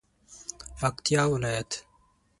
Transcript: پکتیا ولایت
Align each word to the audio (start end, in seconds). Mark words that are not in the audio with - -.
پکتیا 0.79 1.23
ولایت 1.31 1.71